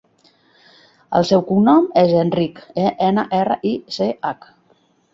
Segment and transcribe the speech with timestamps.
[1.19, 4.53] El seu cognom és Enrich: e, ena, erra, i, ce, hac.